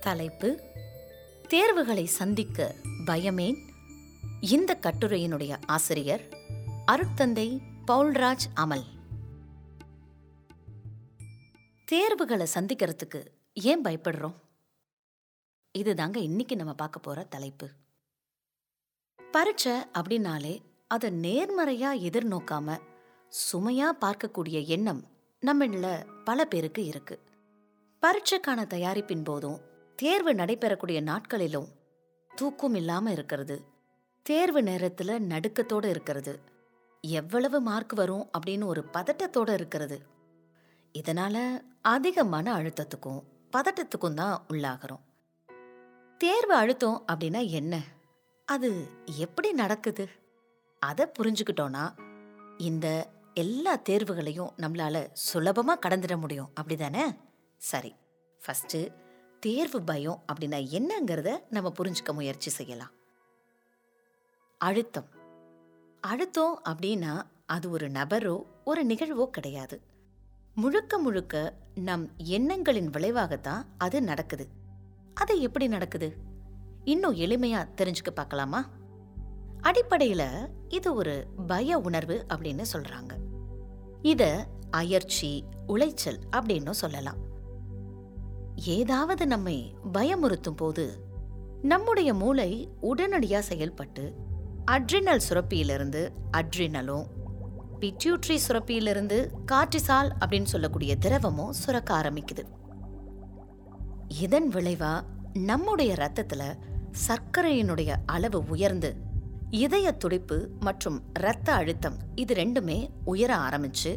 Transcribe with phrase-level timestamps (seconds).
[0.00, 0.60] தலைப்பு
[1.48, 2.74] தேர்வுகளை சந்திக்க
[3.06, 3.56] பயமேன்?
[4.40, 6.28] இந்த கட்டுரையினுடைய ஆசிரியர்
[6.86, 8.84] அருட்தந்தை பவுல்ராஜ் அமல்.
[11.84, 14.34] தேர்வுகளை சந்திக்கிறதுக்கு ஏன் பயப்படுறோம்?
[15.78, 17.68] இதுதாங்க இன்னைக்கு நம்ம பார்க்க போற தலைப்பு.
[19.32, 22.78] பரீட்சை அப்படின்னாலே அதை நேர்மறையா எதிர்நோக்காம
[23.52, 25.06] சுமையா பார்க்கக்கூடிய எண்ணம்
[25.46, 27.20] நம்மள பல பேருக்கு இருக்கு.
[28.02, 29.68] பரீட்சைக்கான தயாரிப்பின் போதும்
[30.00, 31.68] தேர்வு நடைபெறக்கூடிய நாட்களிலும்
[32.34, 33.64] தூக்கம் இல்லாம இருக்கிறது.
[34.22, 36.40] தேர்வு நேரத்துல நடுக்கத்தோட இருக்கிறது.
[37.00, 40.02] எவ்வளவு மார்க் வரும் அப்படின்னு ஒரு பதட்டத்தோட இருக்கிறது.
[40.98, 45.00] இதனால அதிக மன அழுத்தத்துக்கும் பதட்டத்துக்கும் தான் உள்ளாகிறோம்.
[46.18, 47.82] தேர்வு அழுத்தம் அப்படின்னா என்ன?
[48.44, 50.08] அது எப்படி நடக்குது?
[50.78, 51.92] அதை புரிஞ்சுக்கிட்டோன்னா
[52.58, 56.50] இந்த எல்லா தேர்வுகளையும் நம்மளால சுலபமா கடந்துட முடியும்.
[56.60, 57.16] அப்படிதானே?
[57.56, 57.94] சரி
[58.46, 59.08] ஃபஸ்ட்டு
[59.40, 62.90] தேர்வு பயம் அப்படின்னா என்னங்கிறத நம்ம புரிஞ்சுக்க முயற்சி செய்யலாம்.
[64.58, 65.08] அழுத்தம்.
[66.00, 69.80] அழுத்தம் அப்படின்னா அது ஒரு நபரோ ஒரு நிகழ்வோ கிடையாது.
[70.54, 74.48] முழுக்க முழுக்க நம் எண்ணங்களின் விளைவாகத்தான் அது நடக்குது.
[75.14, 76.16] அது எப்படி நடக்குது?
[76.84, 78.68] இன்னும் எளிமையா தெரிஞ்சுக்க பார்க்கலாமா?
[79.62, 83.16] அடிப்படையில இது ஒரு பய உணர்வு அப்படின்னு சொல்றாங்க.
[84.02, 87.29] இத அயர்ச்சி உளைச்சல் அப்படின்னு சொல்லலாம்.
[88.54, 91.08] ஏதாவது நம்மை பயமுறுத்தும் போது
[91.62, 94.14] நம்முடைய மூளை உடனடியாக செயல்பட்டு
[94.70, 97.06] அட்ரினல் சுரப்பியிலிருந்து அட்ரினலும்
[97.80, 102.42] பிட்யூட்ரி சுரப்பியிலிருந்து கார்டிசால் அப்படின்னு சொல்லக்கூடிய திரவமும் சுரக்க ஆரம்பிக்குது.
[104.08, 105.00] இதன் விளைவா
[105.32, 106.58] நம்முடைய ரத்தத்துல
[107.08, 108.96] சர்க்கரையினுடைய அளவு உயர்ந்து
[109.50, 113.96] இதய துடிப்பு மற்றும் இரத்த அழுத்தம் இது ரெண்டுமே உயர ஆரம்பிச்சு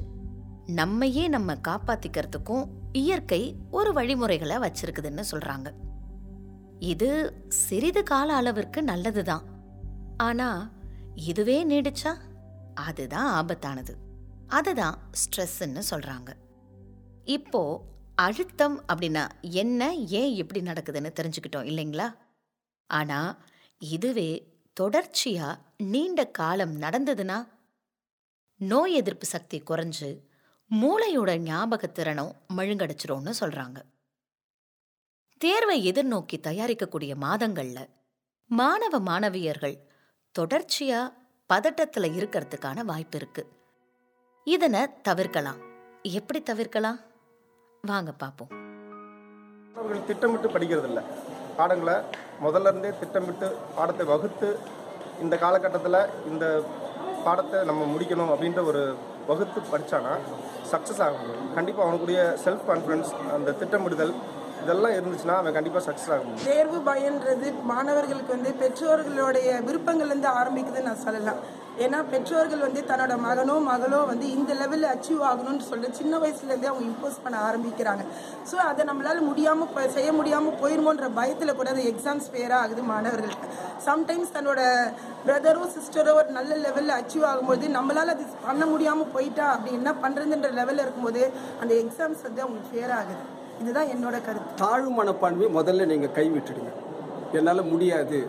[0.66, 5.74] நம்மையே நம்ம காப்பாத்திக்கிறதுக்கும் இயற்கை ஒரு வழிமுறைகளை வச்சிருக்குதுன்னு சொல்றாங்க.
[6.80, 9.44] இது சிறிது கால அளவிற்கு நல்லதுதான்.
[10.18, 10.72] ஆனா
[11.16, 12.18] இதுவே நீடிச்சா
[12.74, 13.94] அதுதான் ஆபத்தானது.
[14.48, 16.34] அதுதான் ஸ்ட்ரெஸ்ன்னு சொல்றாங்க.
[17.24, 17.82] இப்போ
[18.16, 22.16] அழுத்தம் அப்படின்னா என்ன ஏன் இப்படி நடக்குதுன்னு தெரிஞ்சுக்கிட்டோம் இல்லைங்களா?
[22.88, 23.38] ஆனா
[23.78, 27.48] இதுவே தொடர்ச்சியா நீண்ட காலம் நடந்ததுன்னா
[28.58, 30.20] நோய் எதிர்ப்பு சக்தி குறைஞ்சு
[30.72, 33.80] மூளையோட ஞாபகத்திறனும் மழுங்கடிச்சிரும்னு சொல்றாங்க.
[35.42, 37.80] தேர்வை எதிர்நோக்கி தயாரிக்கக்கூடிய மாதங்கள்ல
[38.52, 39.76] மாணவ மாணவியர்கள்
[40.36, 41.02] தொடர்ச்சியா
[41.50, 43.44] பதட்டத்துல இருக்கிறதுக்கான வாய்ப்பு இருக்கு.
[44.48, 45.60] இதனை தவிர்க்கலாம்.
[46.02, 47.00] எப்படி தவிர்க்கலாம்?
[47.82, 48.52] வாங்க பார்ப்போம்
[49.76, 51.04] அவர்கள் திட்டமிட்டு படிக்கிறது இல்லை
[51.58, 51.96] பாடங்களை
[52.44, 54.50] முதல்ல இருந்தே திட்டமிட்டு பாடத்தை வகுத்து
[55.22, 56.46] இந்த காலகட்டத்தில் இந்த
[57.24, 58.84] பாடத்தை நம்ம முடிக்கணும் அப்படின்ற ஒரு
[59.28, 60.14] வகுத்து படித்தானா
[60.72, 61.50] சக்ஸஸ் ஆக முடியும்.
[61.56, 64.14] கண்டிப்பாக அவனுக்குரிய செல்ஃப் கான்ஃபிடன்ஸ் அந்த திட்டமிடுதல்
[64.64, 66.46] இதெல்லாம் இருந்துச்சுன்னா அவன் கண்டிப்பாக சக்ஸஸ் ஆக முடியும்.
[66.46, 71.42] தேர்வு பயன்றது மாணவர்களுக்கு வந்து பெற்றோர்களுடைய விருப்பங்கள்லேருந்து ஆரம்பிக்குதுன்னு நான் சொல்லலாம்.
[71.84, 76.86] ஏன்னா பெற்றோர்கள் வந்து தன்னோட மகனோ மகளோ வந்து இந்த லெவலில் அச்சீவ் ஆகணும்னு சொல்லி சின்ன வயசுலேருந்தே அவங்க
[76.90, 78.04] இம்போஸ் பண்ண ஆரம்பிக்கிறாங்க.
[78.50, 83.48] ஸோ அதை நம்மளால் முடியாமல் செய்ய முடியாமல் போயிருமோன்ற பயத்தில் கூட அந்த எக்ஸாம்ஸ் ஃபேராக ஆகுது மாணவர்களுக்கு.
[83.88, 84.62] சம்டைம்ஸ் தன்னோட
[85.26, 90.52] பிரதரோ சிஸ்டரோ ஒரு நல்ல லெவலில் அச்சீவ் ஆகும்போது நம்மளால் அது பண்ண முடியாமல் போயிட்டா அப்படி என்ன பண்ணுறதுன்ற
[90.60, 91.24] லெவலில் இருக்கும்போது
[91.62, 93.24] அந்த எக்ஸாம்ஸ் வந்து அவங்களுக்கு ஃபேர் ஆகுது.
[93.62, 94.58] இதுதான் என்னோட கருத்து.
[94.64, 96.72] தாழ்வு மனப்பான்மை முதல்ல நீங்கள் கைவிட்டுடுங்க
[97.40, 98.20] என்னால் முடியாது.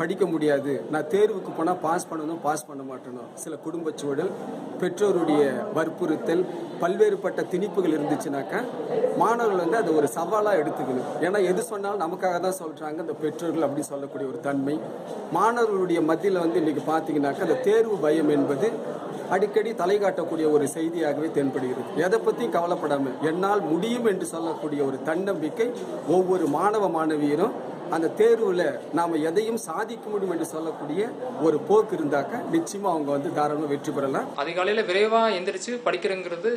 [0.00, 0.72] படிக்க முடியாது.
[0.92, 4.32] நான் தேர்வுக்கு போனால் பாஸ் பண்ணணும் பாஸ் பண்ண மாட்டேனும் சில குடும்ப சூழல்
[4.80, 5.42] பெற்றோருடைய
[5.76, 6.44] வற்புறுத்தல்
[6.82, 8.60] பல்வேறுபட்ட திணிப்புகள் இருந்துச்சுனாக்கா
[9.20, 11.10] மாணவர்கள் வந்து அதை ஒரு சவாலாக எடுத்துக்கணும்.
[11.26, 14.76] ஏன்னா எது சொன்னாலும் நமக்காக தான் சொல்கிறாங்க இந்த பெற்றோர்கள் அப்படி சொல்லக்கூடிய ஒரு தன்மை.
[15.38, 18.68] மாணவர்களுடைய மத்தியில் வந்து இன்றைக்கி பார்த்தீங்கன்னாக்கா அந்த தேர்வு பயம் என்பது
[19.34, 21.90] அடிக்கடி தலை காட்டக்கூடிய ஒரு செய்தியாகவே தென்படுகிறது.
[22.06, 25.68] எதை பற்றியும் கவலைப்படாமல் என்னால் முடியும் என்று சொல்லக்கூடிய ஒரு தன்னம்பிக்கை
[26.16, 27.54] ஒவ்வொரு மாணவ மாணவியரும்
[27.94, 28.66] அந்த தேர்வில்
[28.98, 31.02] நாம் எதையும் சாதிக்க முடியும் என்று சொல்லக்கூடிய
[31.46, 34.28] ஒரு போக்கு இருந்தாக்க நிச்சயமாக அவங்க வந்து தாராளமாக வெற்றி பெறலாம்.
[34.42, 36.52] அதிகாலையில் விரைவாக எந்திரிச்சு படிக்கிறங்கிறது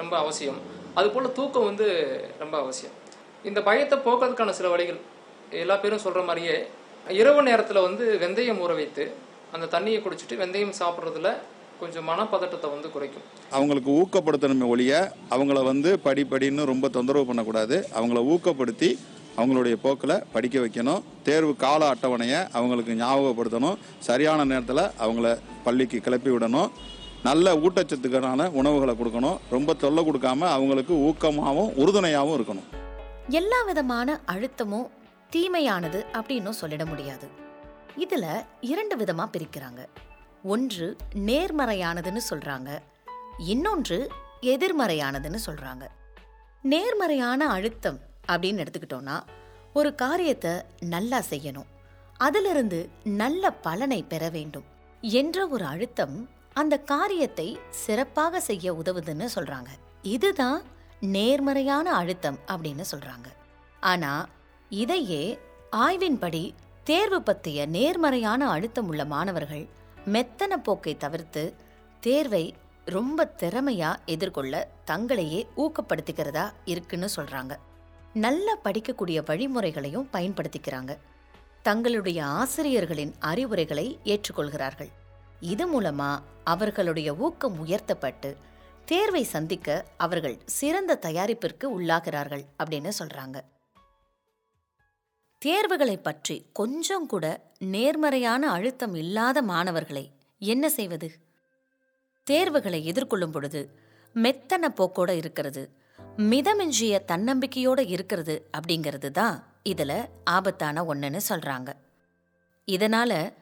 [0.00, 0.58] ரொம்ப அவசியம்.
[0.94, 1.86] அதுபோல் தூக்கம் வந்து
[2.42, 2.94] ரொம்ப அவசியம்.
[3.50, 5.00] இந்த பயத்தை போக்குறதுக்கான சில வழிகள்
[5.64, 6.56] எல்லா பேரும் சொல்கிற மாதிரியே
[7.20, 9.04] இரவு நேரத்தில் வந்து வெந்தயம் ஊற வைத்து
[9.56, 11.30] அந்த தண்ணியை குடிச்சிட்டு வெந்தயம் சாப்பிட்றதுல
[11.80, 13.26] கொஞ்சம் மனப்பதட்டத்தை வந்து குறைக்கும்.
[13.56, 14.92] அவங்களுக்கு ஊக்கப்படுத்தணுமே ஒழிய
[15.34, 17.76] அவங்கள வந்து படி படின்னு ரொம்ப தொந்தரவு பண்ணக்கூடாது.
[17.98, 18.98] அவங்கள ஊக்கப்படுத்தி
[19.38, 21.02] அவங்களுடைய போக்கில் படிக்க வைக்கணும்.
[21.22, 23.78] தேர்வு கால அட்டவணையை அவங்களுக்கு ஞாபகப்படுத்தணும்.
[23.98, 26.70] சரியான நேரத்தில் அவங்கள பள்ளிக்கு கிளப்பி விடணும்.
[27.22, 29.38] நல்ல ஊட்டச்சத்துக்கான உணவுகளை கொடுக்கணும்.
[29.50, 32.62] ரொம்ப தொல்லை கொடுக்காம அவங்களுக்கு ஊக்கமாகவும் உறுதுணையாகவும் இருக்கணும்.
[33.28, 34.88] எல்லா விதமான அழுத்தமும்
[35.30, 37.28] தீமையானது அப்படின்னும் சொல்லிட முடியாது.
[37.98, 39.86] இதுல இரண்டு விதமா பிரிக்கிறாங்க.
[40.42, 42.78] ஒன்று நேர்மறையானதுன்னு சொல்றாங்க.
[43.38, 44.10] இன்னொன்று
[44.42, 45.86] எதிர்மறையானதுன்னு சொல்றாங்க.
[46.62, 48.00] நேர்மறையான அழுத்தம்
[48.32, 49.16] அப்படின்னு எடுத்துக்கிட்டோம்னா
[49.72, 51.68] ஒரு காரியத்தை நல்லா செய்யணும்.
[52.16, 54.64] அதிலிருந்து நல்ல பலனை பெற வேண்டும்
[55.00, 56.16] என்ற ஒரு அழுத்தம்
[56.52, 59.70] அந்த காரியத்தை சிறப்பாக செய்ய உதவுதுன்னு சொல்றாங்க.
[60.02, 60.62] இதுதான்
[61.00, 63.28] நேர்மறையான அழுத்தம் அப்படின்னு சொல்றாங்க.
[63.80, 64.28] ஆனா
[64.68, 65.38] இதையே
[65.76, 66.44] ஆய்வின்படி
[66.84, 69.68] தேர்வு பற்றிய நேர்மறையான அழுத்தம் உள்ள மாணவர்கள்
[70.06, 71.54] மெத்தன போக்கை தவிர்த்து
[72.00, 72.54] தேர்வை
[72.84, 77.54] ரொம்ப திறமையா எதிர்கொள்ள தங்களையே ஊக்கப்படுத்திக்கிறதா இருக்குன்னு சொல்றாங்க.
[78.14, 80.96] நல்லா படிக்கக்கூடிய வழிமுறைகளையும் பயன்படுத்திக்கிறாங்க.
[81.62, 84.88] தங்களுடைய ஆசிரியர்களின் அறிவுரைகளை ஏற்றுக்கொள்கிறார்கள்.
[85.40, 88.36] இது மூலமா அவர்களுடைய ஊக்கம் உயர்த்தப்பட்டு
[88.84, 93.40] தேர்வை சந்திக்க அவர்கள் சிறந்த தயாரிப்பிற்கு உள்ளாகிறார்கள் அப்படின்னு சொல்றாங்க.
[95.38, 101.12] தேர்வுகளை பற்றி கொஞ்சம் கூட நேர்மறையான அழுத்தம் இல்லாத மாணவர்களை என்ன செய்வது?
[102.24, 103.70] தேர்வுகளை எதிர்கொள்ளும் பொழுது
[104.14, 105.77] மெத்தன போக்கோட இருக்கிறது.
[106.18, 109.92] மிதமிஞ்சிய தன்னம்பிக்கையோட இருக்கிறது அப்படிங்கிறது தான் இதுல
[110.24, 111.70] ஆபத்தான ஒன்றுன்னு சொல்றாங்க.
[112.68, 113.32] இதனால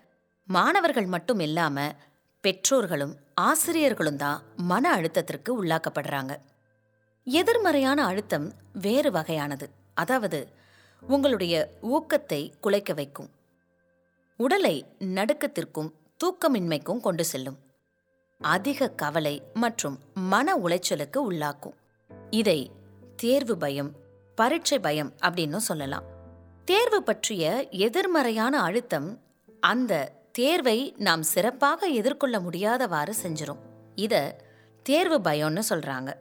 [0.48, 1.86] மாணவர்கள் மட்டும் இல்லாம
[2.40, 6.36] பெற்றோர்களும் ஆசிரியர்களும் தான் மன அழுத்தத்திற்கு உள்ளாக்கப்படுறாங்க.
[7.24, 9.68] எதிர்மறையான அழுத்தம் வேறு வகையானது.
[9.94, 10.48] அதாவது
[11.00, 13.30] உங்களுடைய ஊக்கத்தை குலைக்க வைக்கும்.
[14.36, 15.90] உடலை நடுக்கத்திற்கும்
[16.20, 17.58] தூக்கமின்மைக்கும் கொண்டு செல்லும்.
[18.40, 21.76] அதிக கவலை மற்றும் மன உளைச்சலுக்கு உள்ளாக்கும்.
[22.30, 22.70] இதை
[23.16, 23.92] தேர்வு பயம்
[24.34, 26.02] பரீட்சை பயம் அப்படின்னு சொல்லலாம்.
[26.64, 29.20] தேர்வு பற்றிய எதிர்மறையான அழுத்தம்
[29.60, 33.58] அந்த தேர்வை நாம் சிறப்பாக எதிர்கொள்ள முடியாதவாறு செஞ்சிடும்
[33.94, 34.36] இதை
[34.82, 36.14] தேர்வு பயம்னு சொல்கிறாங்க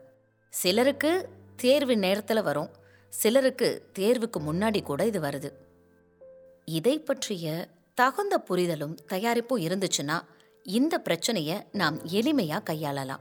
[0.50, 2.70] சிலருக்கு தேர்வு நேரத்தில் வரும்
[3.08, 5.52] சிலருக்கு தேர்வுக்கு முன்னாடி கூட இது வருது.
[6.64, 10.20] இதை பற்றிய தகுந்த புரிதலும் தயாரிப்பும் இருந்துச்சுன்னா
[10.62, 13.20] இந்த பிரச்சனையை நாம் எளிமையா கையாளலாம்.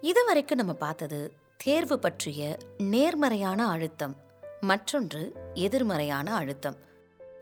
[0.00, 4.16] இதுவரைக்கும் நம்ம பார்த்தது தேர்வு பற்றிய நேர்மறையான அழுத்தம்
[4.60, 6.76] மற்றொன்று எதிர்மறையான அழுத்தம்.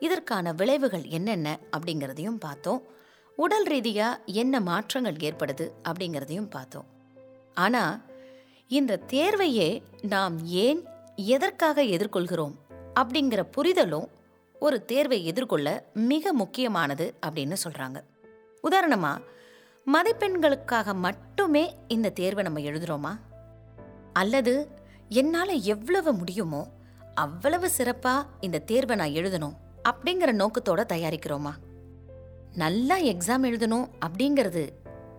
[0.01, 2.83] இதற்கான விளைவுகள் என்னென்ன அப்படிங்கிறதையும் பார்த்தோம்.
[3.37, 6.85] உடல் ரீதியாக என்ன மாற்றங்கள் ஏற்படுது அப்படிங்கிறதையும் பார்த்தோம்.
[7.55, 8.01] ஆனால்
[8.69, 10.83] இந்த தேர்வையே நாம் ஏன்
[11.17, 12.55] எதற்காக எதிர்கொள்கிறோம்
[12.95, 14.09] அப்படிங்கிற புரிதலும்
[14.55, 17.99] ஒரு தேர்வை எதிர்கொள்ள மிக முக்கியமானது அப்படின்னு சொல்கிறாங்க
[18.61, 19.23] உதாரணமாக
[19.87, 23.13] மதிப்பெண்களுக்காக மட்டுமே இந்த தேர்வை நம்ம எழுதுகிறோமா
[24.17, 24.53] அல்லது
[25.09, 26.61] என்னால் எவ்வளவு முடியுமோ
[27.15, 29.57] அவ்வளவு சிறப்பாக இந்த தேர்வை நான் எழுதணும்
[29.89, 31.53] அப்படிங்கிற நோக்கத்தோட தயாரிக்கிறோமா?
[32.55, 34.63] நல்லா எக்ஸாம் எழுதணும் அப்படிங்கிறது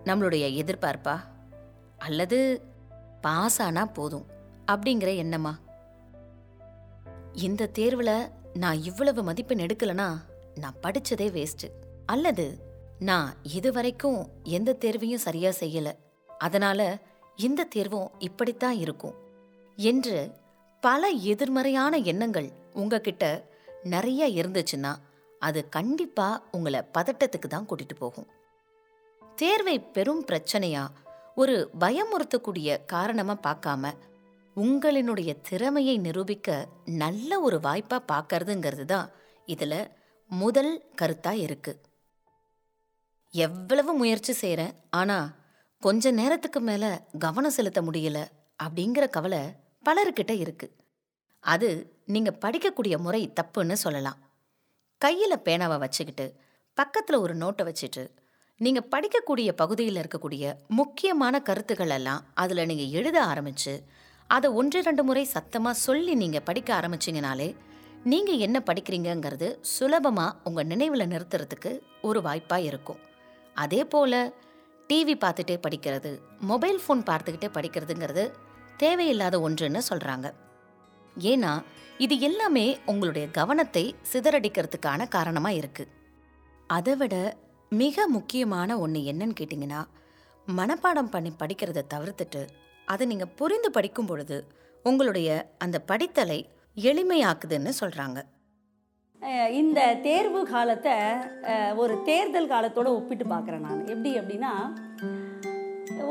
[0.04, 1.16] நம்மளுடைய எதிர்பார்ப்பா?
[1.98, 2.38] அல்லது
[3.20, 4.26] பாஸ் ஆனா போதும்
[4.66, 5.52] அப்படிங்கிற எண்ணமா?
[7.32, 10.08] இந்த தேர்வில் நான் இவ்வளவு மதிப்பெண் எடுக்கலனா
[10.54, 11.70] நான் படித்ததே வேஸ்ட்டு
[12.06, 12.46] அல்லது
[12.98, 15.92] நான் இதுவரைக்கும் எந்த தேர்வையும் சரியாக செய்யலை.
[16.38, 16.86] அதனால்
[17.38, 19.16] இந்த தேர்வும் இப்படித்தான் இருக்கும்
[19.78, 20.16] என்று
[20.82, 23.24] பல எதிர்மறையான எண்ணங்கள் உங்ககிட்ட
[23.82, 24.92] நிறைய இருந்துச்சுன்னா
[25.38, 28.28] அது கண்டிப்பா உங்களை பதட்டத்துக்கு தான் கூட்டிட்டு போகும்.
[29.36, 30.84] தேர்வை பெரும் பிரச்சனையா
[31.34, 33.92] ஒரு பயமுறுத்தக்கூடிய காரணமா பார்க்காம
[34.56, 39.10] உங்களினுடைய திறமையை நிரூபிக்க நல்ல ஒரு வாய்ப்பா பார்க்கறதுங்கிறது தான்
[39.46, 39.74] இதுல
[40.30, 41.82] முதல் கருத்தா இருக்கு.
[43.30, 45.18] எவ்வளவு முயற்சி செய்கிறேன் ஆனா
[45.82, 46.84] கொஞ்ச நேரத்துக்கு மேல
[47.18, 48.18] கவனம் செலுத்த முடியல
[48.62, 49.42] அப்படிங்கிற கவலை
[49.84, 50.66] பலர்கிட்ட இருக்கு.
[51.44, 51.68] அது
[52.06, 54.18] நீங்க படிக்கக்கூடிய முறை தப்புன்னு சொல்லலாம்.
[55.04, 56.26] கையில பேனாவை வச்சுக்கிட்டு
[56.76, 58.02] பக்கத்துல ஒரு நோட்டை வச்சுட்டு
[58.60, 63.74] நீங்க படிக்கக்கூடிய பகுதியில் இருக்கக்கூடிய முக்கியமான கருத்துக்கள் எல்லாம் அதுல நீங்க எழுத ஆரம்பிச்சு
[64.26, 67.48] அதை ஒன்று ரெண்டு முறை சத்தமா சொல்லி நீங்க படிக்க ஆரம்பிச்சிங்கனாலே
[68.04, 73.00] நீங்க என்ன படிக்கிறீங்கங்கிறது சுலபமா உங்க நினைவுல நிறுத்துறதுக்கு ஒரு வாய்ப்பா இருக்கும்.
[73.54, 74.32] அதே போல
[74.90, 78.24] டிவி பார்த்துட்டே படிக்கிறது மொபைல் ஃபோன் பார்த்துக்கிட்டே படிக்கிறதுங்கிறது
[78.76, 80.26] தேவையில்லாத ஒன்றுன்னு சொல்கிறாங்க
[81.16, 81.52] ஏன்னா
[81.98, 85.92] இது எல்லாமே உங்களுடைய கவனத்தை சிதறடிக்கிறதுக்கான காரணமாக இருக்குது
[86.70, 87.14] அதை விட
[87.72, 89.80] மிக முக்கியமான ஒன்று என்னன்னு கேட்டிங்கன்னா
[90.48, 92.42] மனப்பாடம் பண்ணி படிக்கிறத தவிர்த்துட்டு
[92.88, 94.36] அதை நீங்கள் புரிந்து படிக்கும் பொழுது
[94.84, 95.28] உங்களுடைய
[95.58, 96.38] அந்த படித்தலை
[96.76, 98.20] எளிமையாக்குதுன்னு சொல்கிறாங்க
[99.60, 100.96] இந்த தேர்வு காலத்தை
[101.82, 103.82] ஒரு தேர்தல் காலத்தோட ஒப்பிட்டு பார்க்குறேன் நான்.
[103.94, 104.52] எப்படி அப்படின்னா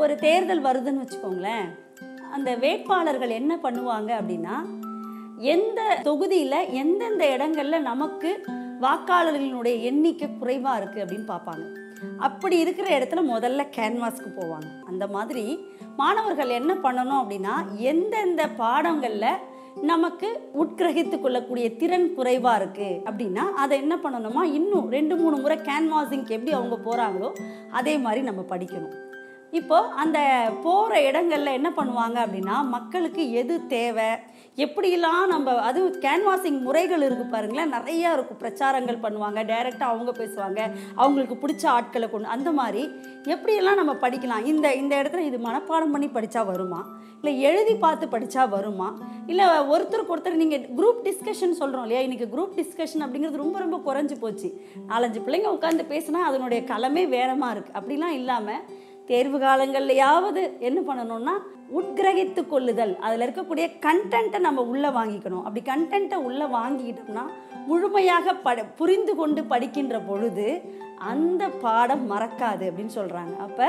[0.01, 1.67] ஒரு தேர்தல் வருதுன்னு வச்சுக்கோங்களேன்.
[2.35, 4.55] அந்த வேட்பாளர்கள் என்ன பண்ணுவாங்க அப்படின்னா
[5.53, 8.29] எந்த தொகுதியில் எந்தெந்த இடங்களில் நமக்கு
[8.85, 11.65] வாக்காளர்களினுடைய எண்ணிக்கை குறைவாக இருக்குது அப்படின்னு பார்ப்பாங்க.
[12.27, 14.69] அப்படி இருக்கிற இடத்துல முதல்ல கேன்வாஸ்க்கு போவாங்க.
[14.89, 15.45] அந்த மாதிரி
[16.01, 17.53] மாணவர்கள் என்ன பண்ணணும் அப்படின்னா
[17.91, 19.31] எந்தெந்த பாடங்களில்
[19.81, 26.29] நமக்கு உட்கிரகித்து கொள்ளக்கூடிய திறன் குறைவாக இருக்குது அப்படின்னா அதை என்ன பண்ணணுமா இன்னும் ரெண்டு மூணு முறை கேன்வாசிங்க்கு
[26.29, 27.31] எப்படி அவங்க போகிறாங்களோ
[27.71, 29.06] அதே மாதிரி நம்ம படிக்கணும்.
[29.59, 30.19] இப்போ அந்த
[30.65, 34.09] போகிற இடங்களில் என்ன பண்ணுவாங்க அப்படின்னா மக்களுக்கு எது தேவை
[34.63, 40.59] எப்படியெல்லாம் நம்ம அதுவும் கேன்வாசிங் முறைகள் இருக்குது பாருங்களேன் நிறையா இருக்கும் பிரச்சாரங்கள் பண்ணுவாங்க டைரெக்டாக அவங்க பேசுவாங்க
[41.01, 42.83] அவங்களுக்கு பிடிச்ச ஆட்களை கொண்டு அந்த மாதிரி
[43.33, 44.47] எப்படியெல்லாம் நம்ம படிக்கலாம்?
[44.51, 46.81] இந்த இந்த இடத்துல இது மனப்பாடம் பண்ணி படித்தா வருமா?
[47.19, 48.89] இல்லை எழுதி பார்த்து படித்தா வருமா?
[49.31, 52.01] இல்லை ஒருத்தருக்கு ஒருத்தர் நீங்கள் குரூப் டிஸ்கஷன் சொல்கிறோம் இல்லையா?
[52.07, 54.49] இன்றைக்கி குரூப் டிஸ்கஷன் அப்படிங்கிறது ரொம்ப ரொம்ப குறைஞ்சி போச்சு.
[54.91, 58.61] நாலஞ்சு பிள்ளைங்க உட்காந்து பேசினா அதனுடைய களமே வேறமாக இருக்குது அப்படிலாம் இல்லாமல்
[59.07, 61.35] தேர்வு காலங்கள்லையாவது என்ன பண்ணணும்னா
[61.79, 62.93] உட்கிரகித்து கொள்ளுதல்.
[63.05, 65.43] அதில் இருக்கக்கூடிய கண்டென்ட்டை நம்ம உள்ளே வாங்கிக்கணும்.
[65.47, 67.25] அப்படி கண்டென்ட்டை உள்ளே வாங்கிக்கிட்டோம்னா
[67.69, 70.47] முழுமையாக பட புரிந்து கொண்டு படிக்கின்ற பொழுது
[71.11, 73.67] அந்த பாடம் மறக்காது அப்படின்னு சொல்கிறாங்க அப்போ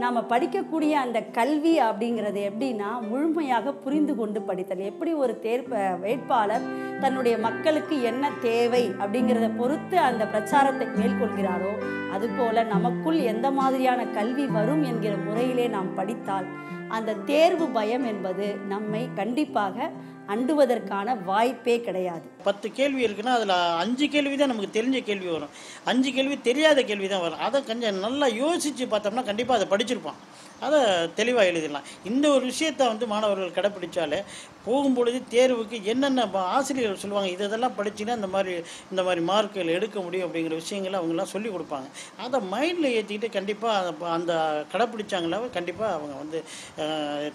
[0.00, 4.78] நாம் படிக்கக்கூடிய அந்த கல்வி அப்படிங்கிறது எப்படின்னா முழுமையாக புரிந்து கொண்டு படித்தல்.
[4.78, 6.66] எப்படி ஒரு தேர்ப்ப வேட்பாளர்
[7.00, 11.72] தன்னுடைய மக்களுக்கு என்ன தேவை அப்படிங்கிறத பொறுத்து அந்த பிரச்சாரத்தை மேற்கொள்கிறாரோ
[12.12, 16.44] அதுபோல நமக்குள் எந்த மாதிரியான கல்வி வரும் என்கிற முறையிலே நாம் படித்தால்
[16.88, 19.90] அந்த தேர்வு பயம் என்பது நம்மை கண்டிப்பாக
[20.28, 22.22] அண்டுவதற்கான வாய்ப்பே கிடையாது.
[22.44, 23.48] பத்து கேள்வி இருக்குன்னா அதில்
[23.82, 25.48] அஞ்சு கேள்வி தான் நமக்கு தெரிஞ்ச கேள்வி வரும்.
[25.84, 27.38] அஞ்சு கேள்வி தெரியாத கேள்வி தான் வரும்.
[27.38, 30.18] அதை கொஞ்சம் நல்லா யோசித்து பார்த்தோம்னா கண்டிப்பாக அதை படிச்சிருப்பான்
[30.60, 30.80] அதை
[31.14, 31.86] தெளிவாக எழுதிடலாம்.
[32.04, 34.22] இந்த ஒரு விஷயத்தை வந்து மாணவர்கள் கடைப்பிடிச்சாலே
[34.66, 40.32] போகும்பொழுது தேர்வுக்கு என்னென்ன ப- ஆசிரியர்கள் சொல்லுவாங்க இதெல்லாம் படிச்சுன்னா இந்த மாதிரி இந்த மாதிரி மார்க்குகள் எடுக்க முடியும்
[40.32, 41.88] அப்படிங்கிற விஷயங்களை அவங்கெல்லாம் சொல்லி கொடுப்பாங்க.
[42.18, 46.44] அதை மைண்டில் ஏற்றிக்கிட்டு கண்டிப்பாக அந்த கடைப்பிடிச்சாங்களா கண்டிப்பாக அவங்க வந்து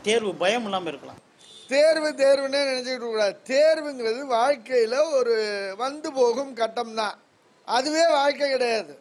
[0.01, 1.27] தேர்வு பயம் இல்லாமல் இருக்கலாம்.
[1.69, 5.35] தேர்வு தேர்வுன்னே நினச்சிக்கிட்டு கூடாது தேர்வுங்கிறது வாழ்க்கையில் ஒரு
[5.83, 7.17] வந்து போகும் கட்டம் தான்
[7.67, 8.93] அதுவே வாழ்க்கை கிடையாது.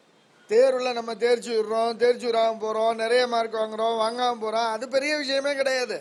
[0.50, 5.52] தேர்வில் நம்ம தேர்ச்சி விடுறோம் தேர்ச்சி விடாமல் போகிறோம் நிறைய மார்க் வாங்குகிறோம் வாங்காமல் போகிறோம் அது பெரிய விஷயமே
[5.60, 5.96] கிடையாது.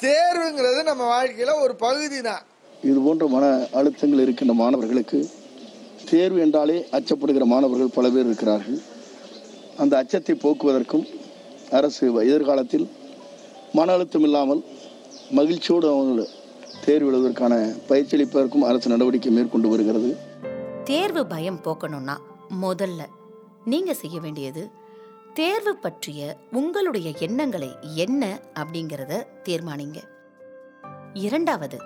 [0.00, 2.44] தேர்வுங்கிறது நம்ம வாழ்க்கையில் ஒரு பகுதி தான்
[2.90, 3.46] இது போன்ற மன
[3.78, 5.18] அழுத்தங்கள் இருக்கின்ற மாணவர்களுக்கு
[6.10, 8.78] தேர்வு என்றாலே அச்சப்படுகிற மாணவர்கள் பல பேர் இருக்கிறார்கள்.
[9.82, 11.06] அந்த அச்சத்தை போக்குவதற்கும்
[11.78, 12.86] அரசு எதிர்காலத்தில்
[13.78, 14.62] மன அழுத்தம் இல்லாமல்
[15.30, 16.28] மகிழ்ச்சியோடு அவங்க
[16.84, 20.16] தேர்வு எழுதுவதற்கான பயிற்சி அளிப்பதற்கும் அரசு நடவடிக்கை மேற்கொண்டு வருகிறது.
[20.84, 22.16] தேர்வு பயம் போக்கணும்னா
[22.62, 23.06] முதல்ல
[23.64, 24.68] நீங்க செய்ய வேண்டியது
[25.34, 29.96] தேர்வு பற்றிய உங்களுடைய எண்ணங்களை என்ன அப்படிங்கிறத தீர்மானிங்க.
[31.14, 31.78] இரண்டாவது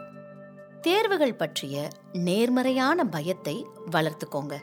[0.80, 4.56] தேர்வுகள் பற்றிய நேர்மறையான பயத்தை வளர்த்துக்கோங்க.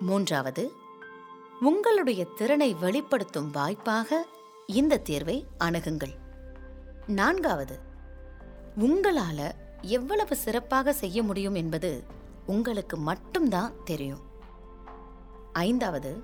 [0.00, 0.72] மூன்றாவது
[1.60, 4.26] உங்களுடைய திறனை வெளிப்படுத்தும் வாய்ப்பாக
[4.66, 6.14] இந்த தேர்வை அணுகுங்கள்.
[7.06, 7.88] நான்காவது
[8.78, 12.04] உங்களால எவ்வளவு சிறப்பாக செய்ய முடியும் என்பது
[12.46, 14.20] உங்களுக்கு மட்டும்தான் தெரியும்.
[15.52, 16.22] ஐந்தாவது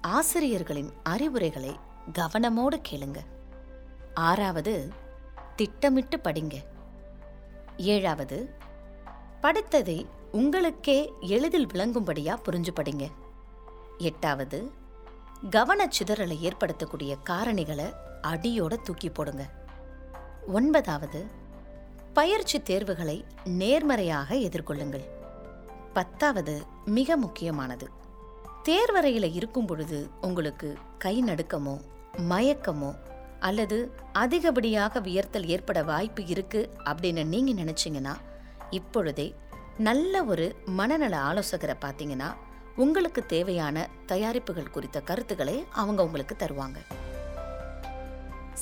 [0.00, 1.76] ஆசிரியர்களின் அறிவுரைகளை
[2.18, 3.16] கவனமோடு கேளுங்க.
[4.14, 4.92] ஆறாவது
[5.56, 6.62] திட்டமிட்டு படிங்க.
[7.76, 8.54] ஏழாவது
[9.42, 13.10] படித்ததை உங்களுக்கே எளிதில் விளங்கும்படியா புரிஞ்சு படிங்க.
[13.98, 14.70] எட்டாவது
[15.50, 19.50] கவனச்சிதறலை ஏற்படுத்தக்கூடிய காரணிகளை அடியோட தூக்கி போடுங்க.
[20.46, 21.40] ஒன்பதாவது
[22.12, 25.04] பயிற்சி தேர்வுகளை நேர்மறையாக எதிர்கொள்ளுங்கள்.
[25.92, 27.90] பத்தாவது மிக முக்கியமானது.
[28.62, 31.80] தேர்வறையில் இருக்கும் பொழுது உங்களுக்கு கை நடுக்கமோ
[32.28, 32.96] மயக்கமோ
[33.40, 38.14] அல்லது அதிகப்படியாக வியர்த்தல் ஏற்பட வாய்ப்பு இருக்கு அப்படின்னு நீங்க நினைச்சீங்கன்னா
[38.70, 39.34] இப்பொழுதே
[39.78, 42.34] நல்ல ஒரு மனநல ஆலோசகரை பார்த்தீங்கன்னா
[42.76, 46.78] உங்களுக்கு தேவையான தயாரிப்புகள் குறித்த கருத்துக்களை அவங்க உங்களுக்கு தருவாங்க.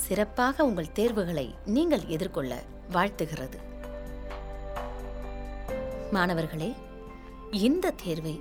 [0.05, 2.53] சிறப்பாக உங்கள் தேர்வுகளை நீங்கள் எதிர்கொள்ள
[2.93, 3.57] வாழ்த்துகிறது.
[6.11, 6.69] மாணவர்களே
[7.65, 8.33] இந்த தேர்வை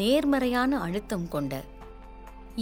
[0.00, 1.54] நேர்மறையான அழுத்தம் கொண்ட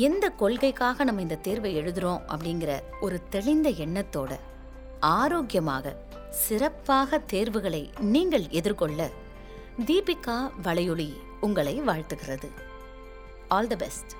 [0.06, 4.32] எந்த கொள்கைக்காக நம்ம இந்த தேர்வை எழுதுறோம் அப்படிங்கிற ஒரு தெளிந்த எண்ணத்தோட
[5.00, 5.94] ஆரோக்கியமாக
[6.44, 7.82] சிறப்பாக தேர்வுகளை
[8.14, 9.10] நீங்கள் எதிர்கொள்ள
[9.86, 11.10] தீபிகா வளையொலி
[11.40, 12.48] உங்களை வாழ்த்துகிறது.
[13.48, 14.12] ஆல் தி பெஸ்ட்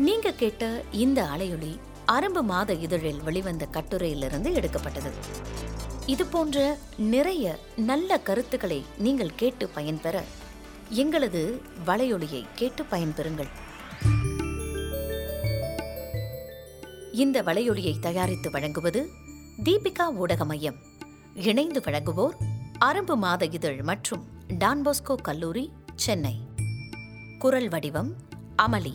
[0.00, 5.10] நீங்க கேட்ட இந்த அலையொலி அரம்பு மாத இதழில் வெளிவந்த கட்டுரையிலிருந்து எடுக்கப்பட்டது.
[6.06, 10.22] இது போன்ற நிறைய நல்ல கருத்துக்களை நீங்கள் கேட்டு பயன்பெற
[10.88, 13.50] எங்களது வலையொலியை கேட்டு பயன்பெறுங்கள்.
[17.12, 19.08] இந்த வலையொலியை தயாரித்து வழங்குவது
[19.64, 20.76] தீபிகா ஊடக மையம்
[21.34, 22.36] இணைந்து வழங்குவோர்
[22.78, 26.40] அரம்பு மாத இதழ் மற்றும் டான்போஸ்கோ கல்லூரி சென்னை.
[27.38, 28.14] குரல் வடிவம்
[28.56, 28.94] அமளி.